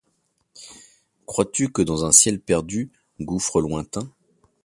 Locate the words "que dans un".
1.71-2.11